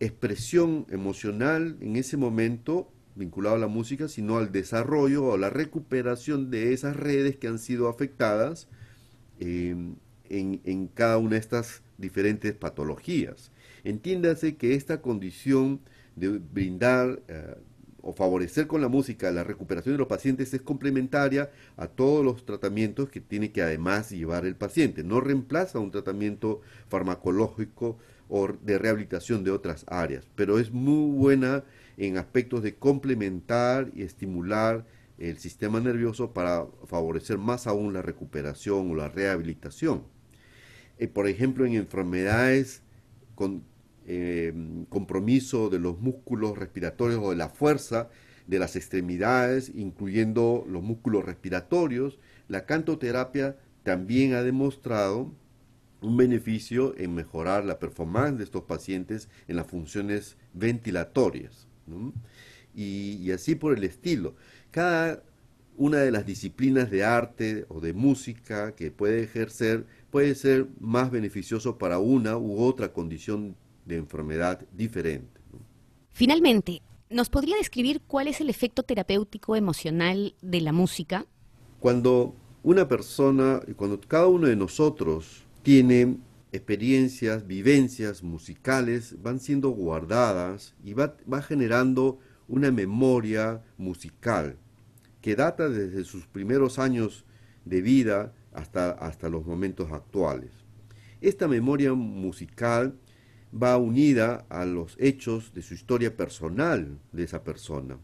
expresión 0.00 0.86
emocional 0.90 1.76
en 1.80 1.96
ese 1.96 2.16
momento 2.16 2.92
vinculado 3.14 3.56
a 3.56 3.58
la 3.58 3.66
música, 3.66 4.08
sino 4.08 4.36
al 4.36 4.52
desarrollo 4.52 5.24
o 5.24 5.36
la 5.38 5.50
recuperación 5.50 6.50
de 6.50 6.72
esas 6.72 6.96
redes 6.96 7.36
que 7.36 7.48
han 7.48 7.58
sido 7.58 7.88
afectadas 7.88 8.68
em, 9.40 9.96
en, 10.28 10.88
cada 10.88 11.18
una 11.18 11.32
de 11.32 11.38
estas 11.38 11.82
diferentes 11.98 12.52
patologías. 12.54 13.50
Entiéndase 13.84 14.56
que 14.56 14.74
esta 14.74 15.00
condición 15.00 15.80
de 16.14 16.38
brindar 16.38 17.22
eh, 17.28 17.54
o 18.02 18.12
favorecer 18.12 18.66
con 18.66 18.80
la 18.80 18.88
música 18.88 19.32
la 19.32 19.44
recuperación 19.44 19.94
de 19.94 19.98
los 19.98 20.06
pacientes 20.06 20.52
es 20.54 20.62
complementaria 20.62 21.50
a 21.76 21.88
todos 21.88 22.24
los 22.24 22.44
tratamientos 22.44 23.08
que 23.08 23.20
tiene 23.20 23.50
que 23.50 23.62
además 23.62 24.10
llevar 24.10 24.46
el 24.46 24.56
paciente. 24.56 25.02
No 25.02 25.20
reemplaza 25.20 25.78
un 25.78 25.90
tratamiento 25.90 26.60
farmacológico 26.88 27.98
o 28.28 28.48
de 28.48 28.78
rehabilitación 28.78 29.44
de 29.44 29.50
otras 29.50 29.84
áreas, 29.88 30.28
pero 30.34 30.58
es 30.58 30.72
muy 30.72 31.16
buena 31.16 31.64
en 31.96 32.18
aspectos 32.18 32.62
de 32.62 32.74
complementar 32.74 33.90
y 33.94 34.02
estimular 34.02 34.84
el 35.18 35.38
sistema 35.38 35.80
nervioso 35.80 36.32
para 36.32 36.66
favorecer 36.86 37.38
más 37.38 37.66
aún 37.66 37.92
la 37.92 38.02
recuperación 38.02 38.90
o 38.90 38.94
la 38.94 39.08
rehabilitación. 39.08 40.04
Eh, 40.98 41.08
por 41.08 41.26
ejemplo, 41.26 41.64
en 41.64 41.74
enfermedades 41.74 42.82
con 43.34 43.64
eh, 44.06 44.52
compromiso 44.88 45.68
de 45.68 45.78
los 45.78 45.98
músculos 45.98 46.56
respiratorios 46.56 47.20
o 47.22 47.30
de 47.30 47.36
la 47.36 47.48
fuerza 47.48 48.08
de 48.46 48.58
las 48.58 48.76
extremidades, 48.76 49.72
incluyendo 49.74 50.64
los 50.68 50.82
músculos 50.82 51.24
respiratorios, 51.24 52.18
la 52.48 52.64
cantoterapia 52.66 53.56
también 53.82 54.34
ha 54.34 54.42
demostrado 54.42 55.32
un 56.00 56.16
beneficio 56.16 56.94
en 56.96 57.14
mejorar 57.14 57.64
la 57.64 57.78
performance 57.78 58.38
de 58.38 58.44
estos 58.44 58.64
pacientes 58.64 59.28
en 59.48 59.56
las 59.56 59.66
funciones 59.66 60.36
ventilatorias. 60.52 61.66
Y, 62.74 63.30
así 63.30 63.54
por 63.54 63.76
el 63.76 63.84
estilo. 63.84 64.34
Cada 64.70 65.22
una 65.76 65.98
de 65.98 66.10
las 66.10 66.26
disciplinas 66.26 66.90
de 66.90 67.04
arte 67.04 67.66
o 67.68 67.80
de 67.80 67.92
música 67.92 68.74
que 68.74 68.90
puede 68.90 69.22
ejercer 69.22 69.86
puede 70.10 70.34
ser 70.34 70.68
más 70.80 71.10
beneficioso 71.10 71.78
para 71.78 71.98
una 71.98 72.36
u 72.36 72.60
otra 72.60 72.92
condición 72.92 73.56
de 73.84 73.96
enfermedad 73.96 74.66
diferente. 74.72 75.40
Finalmente, 76.12 76.82
¿nos 77.10 77.28
podría 77.28 77.56
describir 77.56 78.00
cuál 78.06 78.26
es 78.26 78.40
el 78.40 78.48
efecto 78.48 78.82
terapéutico 78.82 79.54
emocional 79.54 80.34
de 80.40 80.60
la 80.60 80.72
música? 80.72 81.26
Cuando 81.78 82.34
una 82.62 82.88
persona, 82.88 83.60
cuando 83.76 84.00
cada 84.00 84.26
uno 84.26 84.48
de 84.48 84.56
nosotros 84.56 85.45
tiene 85.66 86.18
experiencias, 86.52 87.44
vivencias 87.44 88.22
musicales, 88.22 89.20
van 89.20 89.40
siendo 89.40 89.70
guardadas 89.70 90.76
y 90.84 90.92
va, 90.92 91.16
generando 91.42 92.20
una 92.46 92.70
memoria 92.70 93.64
musical 93.76 94.58
que 95.20 95.34
data 95.34 95.68
desde 95.68 96.04
sus 96.04 96.24
primeros 96.28 96.78
años 96.78 97.24
de 97.64 97.82
vida 97.82 98.32
hasta, 98.52 98.92
hasta 98.92 99.28
los 99.28 99.44
momentos 99.44 99.90
actuales. 99.90 100.52
Esta 101.20 101.48
memoria 101.48 101.94
musical 101.94 102.94
va 103.52 103.76
unida 103.76 104.46
a 104.48 104.66
los 104.66 104.96
hechos 105.00 105.52
de 105.52 105.62
su 105.62 105.74
historia 105.74 106.16
personal 106.16 106.96
de 107.10 107.24
esa 107.24 107.42
persona. 107.42 107.98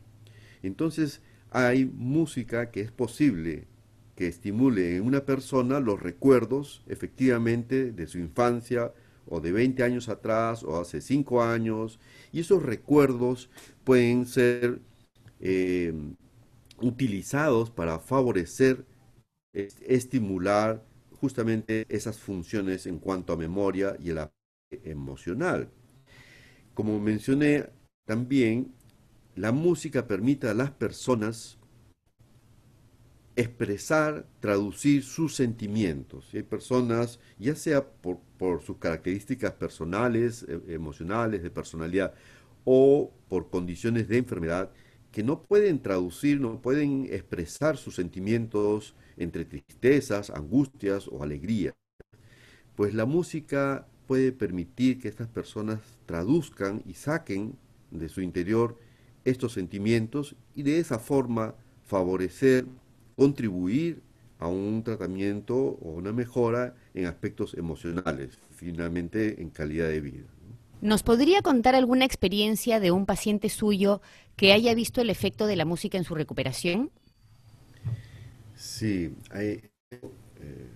Entonces 0.64 1.22
hay 1.52 1.84
música 1.84 2.72
que 2.72 2.80
es 2.80 2.90
posible 2.90 3.68
que 4.14 4.26
estimule 4.26 4.96
en 4.96 5.02
una 5.04 5.24
persona 5.24 5.80
los 5.80 6.00
recuerdos 6.00 6.82
efectivamente 6.86 7.92
de 7.92 8.06
su 8.06 8.18
infancia 8.18 8.92
o 9.26 9.40
de 9.40 9.52
20 9.52 9.82
años 9.82 10.08
atrás 10.08 10.62
o 10.64 10.80
hace 10.80 11.00
5 11.00 11.42
años 11.42 11.98
y 12.32 12.40
esos 12.40 12.62
recuerdos 12.62 13.48
pueden 13.84 14.26
ser 14.26 14.80
eh, 15.40 15.94
utilizados 16.80 17.70
para 17.70 17.98
favorecer 17.98 18.84
estimular 19.52 20.82
justamente 21.20 21.86
esas 21.88 22.18
funciones 22.18 22.86
en 22.86 22.98
cuanto 22.98 23.32
a 23.32 23.36
memoria 23.36 23.96
y 24.00 24.10
el 24.10 24.18
emocional. 24.84 25.68
Como 26.74 26.98
mencioné 26.98 27.68
también, 28.06 28.72
la 29.36 29.52
música 29.52 30.06
permite 30.06 30.48
a 30.48 30.54
las 30.54 30.70
personas 30.70 31.58
expresar, 33.36 34.26
traducir 34.40 35.02
sus 35.02 35.34
sentimientos. 35.34 36.28
Y 36.32 36.38
hay 36.38 36.42
personas, 36.42 37.18
ya 37.38 37.54
sea 37.54 37.84
por, 37.84 38.20
sus 38.62 38.76
características 38.78 39.52
personales, 39.52 40.44
e, 40.48 40.74
emocionales, 40.74 41.42
de 41.42 41.50
personalidad, 41.50 42.14
o 42.64 43.12
por 43.28 43.50
condiciones 43.50 44.08
de 44.08 44.18
enfermedad, 44.18 44.70
que 45.10 45.22
no 45.22 45.42
pueden 45.42 45.80
traducir, 45.80 46.40
no 46.40 46.60
pueden 46.60 47.06
expresar 47.10 47.76
sus 47.76 47.94
sentimientos 47.96 48.94
entre 49.16 49.44
tristezas, 49.44 50.30
angustias 50.30 51.06
o 51.08 51.22
alegría. 51.22 51.74
Pues 52.76 52.94
la 52.94 53.04
música 53.04 53.86
puede 54.06 54.32
permitir 54.32 54.98
que 54.98 55.08
estas 55.08 55.28
personas 55.28 55.80
traduzcan 56.06 56.82
y 56.86 56.94
saquen 56.94 57.56
de 57.90 58.08
su 58.08 58.22
interior 58.22 58.78
estos 59.24 59.52
sentimientos 59.52 60.34
y 60.54 60.62
de 60.62 60.78
esa 60.78 60.98
forma 60.98 61.54
favorecer 61.84 62.64
contribuir 63.22 64.02
a 64.40 64.48
un 64.48 64.82
tratamiento 64.82 65.54
o 65.56 65.92
una 65.92 66.12
mejora 66.12 66.74
en 66.92 67.06
aspectos 67.06 67.54
emocionales, 67.54 68.36
finalmente 68.50 69.40
en 69.40 69.50
calidad 69.50 69.86
de 69.86 70.00
vida. 70.00 70.26
¿Nos 70.80 71.04
podría 71.04 71.40
contar 71.40 71.76
alguna 71.76 72.04
experiencia 72.04 72.80
de 72.80 72.90
un 72.90 73.06
paciente 73.06 73.48
suyo 73.48 74.02
que 74.34 74.52
haya 74.52 74.74
visto 74.74 75.00
el 75.00 75.08
efecto 75.08 75.46
de 75.46 75.54
la 75.54 75.64
música 75.64 75.98
en 75.98 76.02
su 76.02 76.16
recuperación? 76.16 76.90
Sí, 78.56 79.14
hay 79.30 79.62
eh, 79.92 80.68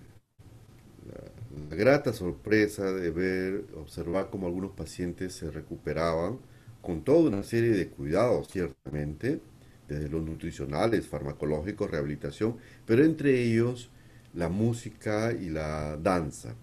la, 1.69 1.75
grata 1.75 2.13
sorpresa 2.13 2.93
de 2.93 3.11
ver, 3.11 3.65
observar 3.75 4.29
cómo 4.29 4.47
algunos 4.47 4.71
pacientes 4.71 5.33
se 5.33 5.51
recuperaban 5.51 6.39
con 6.81 7.01
toda 7.03 7.27
una 7.27 7.43
serie 7.43 7.71
de 7.71 7.89
cuidados, 7.89 8.47
ciertamente, 8.47 9.41
desde 9.87 10.09
los 10.09 10.23
nutricionales, 10.23 11.07
farmacológicos, 11.07 11.89
rehabilitación, 11.89 12.57
pero 12.85 13.03
entre 13.03 13.41
ellos 13.41 13.89
la 14.33 14.49
música 14.49 15.31
y 15.31 15.49
la 15.49 15.97
danza. 15.97 16.55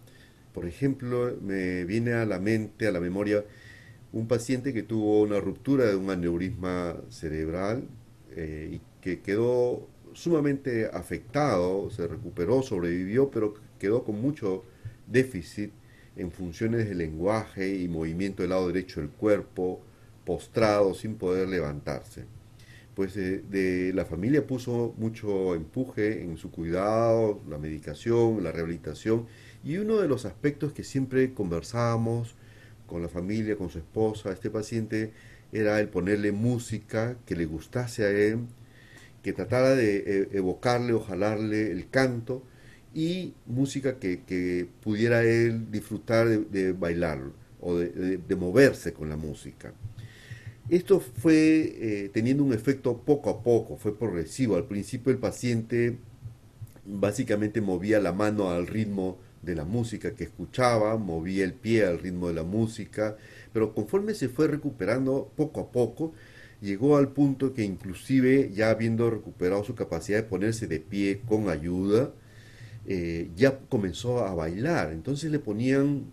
Por 0.52 0.66
ejemplo, 0.66 1.36
me 1.42 1.84
viene 1.84 2.12
a 2.12 2.26
la 2.26 2.38
mente, 2.38 2.86
a 2.86 2.92
la 2.92 3.00
memoria, 3.00 3.44
un 4.12 4.28
paciente 4.28 4.72
que 4.72 4.84
tuvo 4.84 5.22
una 5.22 5.40
ruptura 5.40 5.86
de 5.86 5.96
un 5.96 6.10
aneurisma 6.10 6.96
cerebral 7.08 7.88
eh, 8.36 8.74
y 8.74 8.80
que 9.00 9.20
quedó 9.20 9.88
sumamente 10.12 10.86
afectado, 10.86 11.90
se 11.90 12.06
recuperó, 12.06 12.62
sobrevivió, 12.62 13.30
pero 13.30 13.54
quedó 13.78 14.04
con 14.04 14.20
mucho 14.20 14.64
déficit 15.08 15.72
en 16.16 16.30
funciones 16.30 16.88
de 16.88 16.94
lenguaje 16.94 17.74
y 17.76 17.88
movimiento 17.88 18.42
del 18.42 18.50
lado 18.50 18.68
derecho 18.68 19.00
del 19.00 19.10
cuerpo, 19.10 19.80
postrado, 20.24 20.94
sin 20.94 21.16
poder 21.16 21.48
levantarse 21.48 22.24
pues 22.94 23.14
de, 23.14 23.92
la 23.94 24.04
familia 24.04 24.46
puso 24.46 24.94
mucho 24.96 25.54
empuje 25.54 26.22
en 26.22 26.36
su 26.36 26.50
cuidado, 26.50 27.42
la 27.48 27.58
medicación, 27.58 28.42
la 28.42 28.52
rehabilitación 28.52 29.26
y 29.64 29.78
uno 29.78 29.98
de 29.98 30.08
los 30.08 30.24
aspectos 30.24 30.72
que 30.72 30.84
siempre 30.84 31.34
conversábamos 31.34 32.36
con 32.86 33.02
la 33.02 33.08
familia, 33.08 33.56
con 33.56 33.70
su 33.70 33.78
esposa, 33.78 34.32
este 34.32 34.50
paciente, 34.50 35.12
era 35.52 35.80
el 35.80 35.88
ponerle 35.88 36.32
música 36.32 37.16
que 37.26 37.36
le 37.36 37.46
gustase 37.46 38.04
a 38.04 38.10
él, 38.10 38.40
que 39.22 39.32
tratara 39.32 39.74
de 39.74 39.96
e, 39.96 40.36
evocarle 40.36 40.92
o 40.92 41.00
jalarle 41.00 41.70
el 41.72 41.88
canto 41.88 42.42
y 42.92 43.34
música 43.46 43.98
que, 43.98 44.68
pudiera 44.82 45.24
él 45.24 45.70
disfrutar 45.70 46.28
de, 46.28 46.72
bailar 46.72 47.20
o 47.60 47.76
de 47.76 48.36
moverse 48.36 48.92
con 48.92 49.08
la 49.08 49.16
música. 49.16 49.72
Esto 50.68 51.00
fue 51.00 52.04
eh, 52.06 52.10
teniendo 52.12 52.42
un 52.42 52.54
efecto 52.54 52.96
poco 52.98 53.30
a 53.30 53.42
poco, 53.42 53.76
fue 53.76 53.96
progresivo. 53.98 54.56
Al 54.56 54.66
principio 54.66 55.12
el 55.12 55.18
paciente 55.18 55.98
básicamente 56.86 57.60
movía 57.60 58.00
la 58.00 58.12
mano 58.12 58.50
al 58.50 58.66
ritmo 58.66 59.18
de 59.42 59.54
la 59.54 59.64
música 59.64 60.14
que 60.14 60.24
escuchaba, 60.24 60.96
movía 60.96 61.44
el 61.44 61.52
pie 61.52 61.84
al 61.84 61.98
ritmo 61.98 62.28
de 62.28 62.34
la 62.34 62.44
música, 62.44 63.16
pero 63.52 63.74
conforme 63.74 64.14
se 64.14 64.28
fue 64.30 64.48
recuperando 64.48 65.30
poco 65.36 65.60
a 65.60 65.70
poco, 65.70 66.14
llegó 66.62 66.96
al 66.96 67.08
punto 67.12 67.52
que 67.52 67.62
inclusive 67.62 68.50
ya 68.54 68.70
habiendo 68.70 69.10
recuperado 69.10 69.64
su 69.64 69.74
capacidad 69.74 70.18
de 70.18 70.28
ponerse 70.28 70.66
de 70.66 70.80
pie 70.80 71.20
con 71.28 71.50
ayuda, 71.50 72.12
eh, 72.86 73.30
ya 73.36 73.58
comenzó 73.68 74.24
a 74.26 74.34
bailar. 74.34 74.92
Entonces 74.92 75.30
le 75.30 75.38
ponían 75.38 76.06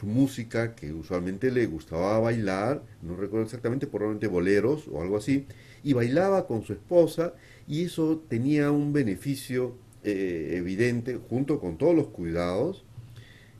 su 0.00 0.06
música 0.06 0.74
que 0.74 0.94
usualmente 0.94 1.50
le 1.50 1.66
gustaba 1.66 2.18
bailar, 2.18 2.82
no 3.02 3.16
recuerdo 3.16 3.44
exactamente, 3.44 3.86
probablemente 3.86 4.28
boleros 4.28 4.88
o 4.88 5.02
algo 5.02 5.18
así, 5.18 5.46
y 5.82 5.92
bailaba 5.92 6.46
con 6.46 6.62
su 6.62 6.72
esposa 6.72 7.34
y 7.68 7.84
eso 7.84 8.24
tenía 8.26 8.70
un 8.70 8.94
beneficio 8.94 9.76
eh, 10.02 10.54
evidente, 10.56 11.20
junto 11.28 11.60
con 11.60 11.76
todos 11.76 11.94
los 11.94 12.08
cuidados, 12.08 12.86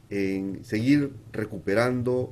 en 0.08 0.64
seguir 0.64 1.12
recuperando 1.30 2.30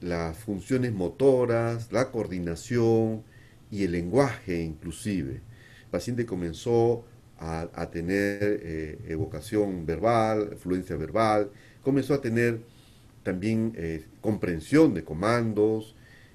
las 0.00 0.38
funciones 0.38 0.94
motoras, 0.94 1.92
la 1.92 2.10
coordinación 2.10 3.22
y 3.70 3.84
el 3.84 3.92
lenguaje 3.92 4.62
inclusive. 4.62 5.42
El 5.84 5.90
paciente 5.90 6.24
comenzó 6.24 7.04
a, 7.38 7.90
tener 7.90 8.60
eh, 8.62 8.98
evocación 9.08 9.84
verbal, 9.84 10.56
fluencia 10.56 10.96
verbal, 10.96 11.50
comenzó 11.82 12.14
a 12.14 12.20
tener 12.22 12.60
también 13.22 13.72
eh, 13.76 14.04
comprensión 14.20 14.94
de 14.94 15.04
comandos 15.04 15.94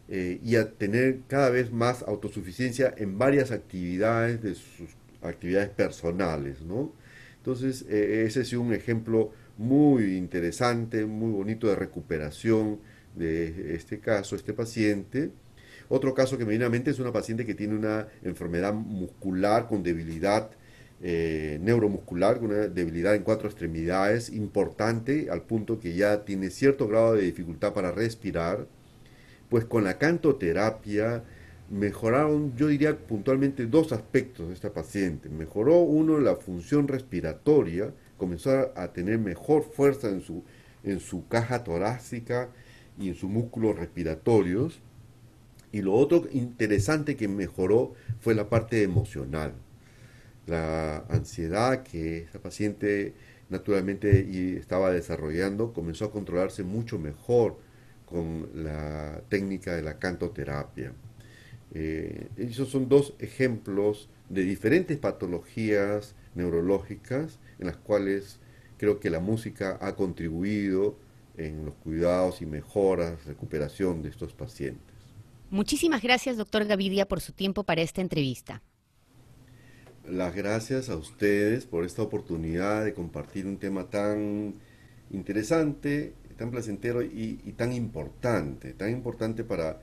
eh, 0.09 0.39
y 0.43 0.55
a 0.55 0.71
tener 0.71 1.19
cada 1.27 1.49
vez 1.49 1.71
más 1.71 2.03
autosuficiencia 2.03 2.93
en 2.97 3.17
varias 3.17 3.51
actividades 3.51 4.41
de 4.41 4.55
sus 4.55 4.89
actividades 5.21 5.69
personales, 5.69 6.61
¿no? 6.61 6.93
Entonces, 7.37 7.85
eh, 7.89 8.23
ese 8.25 8.41
es 8.41 8.53
un 8.53 8.73
ejemplo 8.73 9.31
muy 9.57 10.17
interesante, 10.17 11.05
muy 11.05 11.31
bonito 11.31 11.67
de 11.67 11.75
recuperación 11.75 12.79
de 13.15 13.75
este 13.75 13.99
caso, 13.99 14.35
este 14.35 14.53
paciente. 14.53 15.31
Otro 15.89 16.13
caso 16.13 16.37
que 16.37 16.43
me 16.43 16.51
viene 16.51 16.65
a 16.65 16.69
mente 16.69 16.91
es 16.91 16.99
una 16.99 17.11
paciente 17.11 17.45
que 17.45 17.55
tiene 17.55 17.75
una 17.75 18.07
enfermedad 18.23 18.73
muscular 18.73 19.67
con 19.67 19.83
debilidad 19.83 20.51
eh, 21.01 21.59
neuromuscular, 21.61 22.39
con 22.39 22.49
una 22.51 22.67
debilidad 22.67 23.13
en 23.15 23.21
cuatro 23.21 23.47
extremidades 23.47 24.31
importante, 24.31 25.29
al 25.29 25.43
punto 25.43 25.79
que 25.79 25.95
ya 25.95 26.25
tiene 26.25 26.49
cierto 26.49 26.87
grado 26.87 27.13
de 27.13 27.21
dificultad 27.21 27.73
para 27.73 27.91
respirar, 27.91 28.67
pues 29.49 29.65
con 29.65 29.83
la 29.83 29.99
cantoterapia 29.99 31.23
mejoraron, 31.69 32.55
yo 32.55 32.67
diría 32.67 32.97
puntualmente, 32.97 33.67
dos 33.67 33.91
aspectos 33.91 34.47
de 34.47 34.53
esta 34.55 34.73
paciente. 34.73 35.29
Mejoró 35.29 35.79
uno 35.79 36.19
la 36.19 36.35
función 36.35 36.87
respiratoria, 36.87 37.93
comenzó 38.17 38.71
a 38.75 38.93
tener 38.93 39.19
mejor 39.19 39.63
fuerza 39.63 40.09
en 40.09 40.21
su, 40.21 40.43
en 40.83 40.99
su 40.99 41.27
caja 41.27 41.63
torácica 41.63 42.49
y 42.97 43.09
en 43.09 43.15
sus 43.15 43.29
músculos 43.29 43.77
respiratorios. 43.77 44.79
Y 45.71 45.81
lo 45.81 45.93
otro 45.93 46.23
interesante 46.31 47.15
que 47.15 47.27
mejoró 47.27 47.93
fue 48.19 48.33
la 48.33 48.49
parte 48.49 48.81
emocional 48.81 49.53
la 50.47 51.05
ansiedad 51.09 51.83
que 51.83 52.19
esta 52.19 52.39
paciente 52.39 53.13
naturalmente 53.49 54.57
estaba 54.57 54.91
desarrollando 54.91 55.73
comenzó 55.73 56.05
a 56.05 56.11
controlarse 56.11 56.63
mucho 56.63 56.97
mejor 56.97 57.57
con 58.05 58.49
la 58.53 59.21
técnica 59.29 59.75
de 59.75 59.83
la 59.83 59.99
cantoterapia. 59.99 60.93
Eh, 61.73 62.29
esos 62.37 62.69
son 62.69 62.87
dos 62.87 63.13
ejemplos 63.19 64.09
de 64.29 64.43
diferentes 64.43 64.97
patologías 64.97 66.15
neurológicas 66.33 67.39
en 67.59 67.67
las 67.67 67.77
cuales 67.77 68.39
creo 68.77 68.99
que 68.99 69.09
la 69.09 69.19
música 69.19 69.77
ha 69.81 69.95
contribuido 69.95 70.97
en 71.35 71.65
los 71.65 71.75
cuidados 71.75 72.41
y 72.41 72.45
mejoras, 72.45 73.25
recuperación 73.25 74.01
de 74.01 74.09
estos 74.09 74.33
pacientes. 74.33 74.95
Muchísimas 75.49 76.01
gracias, 76.01 76.37
doctor 76.37 76.65
Gavidia, 76.65 77.07
por 77.07 77.21
su 77.21 77.33
tiempo 77.33 77.63
para 77.63 77.81
esta 77.81 78.01
entrevista 78.01 78.61
las 80.09 80.35
gracias 80.35 80.89
a 80.89 80.95
ustedes 80.95 81.65
por 81.65 81.85
esta 81.85 82.01
oportunidad 82.01 82.85
de 82.85 82.93
compartir 82.93 83.45
un 83.45 83.57
tema 83.57 83.89
tan 83.89 84.55
interesante, 85.11 86.13
tan 86.37 86.51
placentero 86.51 87.01
y, 87.01 87.35
tan 87.57 87.73
importante, 87.73 88.73
tan 88.73 88.91
importante 88.91 89.43
para 89.43 89.79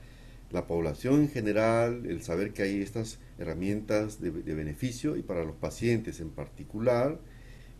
la 0.50 0.66
población 0.66 1.22
en 1.22 1.28
general, 1.28 2.06
el 2.06 2.22
saber 2.22 2.52
que 2.52 2.62
hay 2.62 2.80
estas 2.80 3.18
herramientas 3.38 4.20
de, 4.20 4.30
beneficio 4.30 5.16
y 5.16 5.22
para 5.22 5.44
los 5.44 5.56
pacientes 5.56 6.20
en 6.20 6.30
particular. 6.30 7.18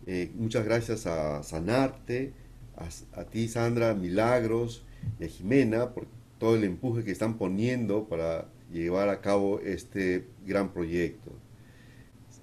Eh, 0.07 0.31
muchas 0.35 0.65
gracias 0.65 1.07
a 1.07 1.41
Sanarte, 1.43 2.33
a, 2.75 3.19
a 3.19 3.23
ti 3.25 3.47
Sandra, 3.47 3.93
Milagros 3.93 4.83
y 5.19 5.25
a 5.25 5.27
Jimena 5.27 5.93
por 5.93 6.07
todo 6.37 6.55
el 6.55 6.63
empuje 6.65 7.03
que 7.03 7.11
están 7.11 7.37
poniendo 7.37 8.07
para 8.07 8.49
llevar 8.71 9.09
a 9.09 9.21
cabo 9.21 9.61
este 9.61 10.27
gran 10.45 10.73
proyecto. 10.73 11.31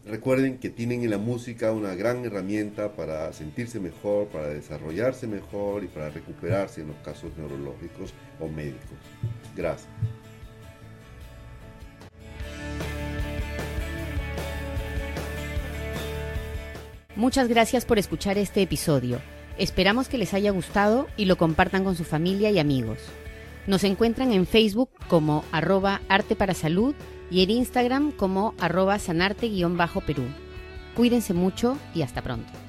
Recuerden 0.04 0.58
que 0.58 0.70
tienen 0.70 1.02
en 1.02 1.10
la 1.10 1.18
música 1.18 1.72
una 1.72 1.94
gran 1.94 2.24
herramienta 2.24 2.92
para 2.92 3.32
sentirse 3.32 3.80
mejor, 3.80 4.28
para 4.28 4.48
desarrollarse 4.48 5.26
mejor 5.26 5.84
y 5.84 5.88
para 5.88 6.10
recuperarse 6.10 6.80
en 6.80 6.88
los 6.88 6.96
casos 6.98 7.30
neurológicos 7.36 8.12
o 8.40 8.48
médicos. 8.48 8.98
Gracias. 9.56 9.88
Muchas 17.14 17.46
gracias 17.46 17.84
por 17.84 17.98
escuchar 17.98 18.38
este 18.38 18.62
episodio. 18.62 19.20
Esperamos 19.58 20.08
que 20.08 20.16
les 20.16 20.32
haya 20.32 20.50
gustado 20.50 21.06
y 21.16 21.26
lo 21.26 21.36
compartan 21.36 21.84
con 21.84 21.94
su 21.94 22.04
familia 22.04 22.50
y 22.50 22.58
amigos. 22.58 22.98
Nos 23.66 23.84
encuentran 23.84 24.32
en 24.32 24.46
Facebook 24.46 24.90
como 25.08 25.44
arroba 25.52 26.00
arte 26.08 26.34
y 27.32 27.42
en 27.42 27.50
Instagram 27.50 28.12
como 28.12 28.54
arroba 28.60 28.98
sanarte-perú. 28.98 30.24
Cuídense 30.94 31.32
mucho 31.32 31.78
y 31.94 32.02
hasta 32.02 32.20
pronto. 32.20 32.61